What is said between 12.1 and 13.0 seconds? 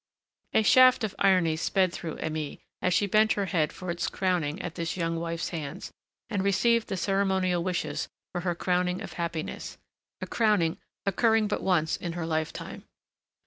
her lifetime.